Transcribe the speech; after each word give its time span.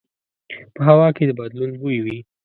په 0.73 0.81
هوا 0.87 1.07
کې 1.15 1.23
د 1.27 1.31
بدلون 1.39 1.71
بوی 1.81 1.97
وي 2.05 2.17